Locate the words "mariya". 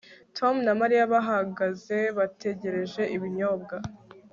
0.79-1.03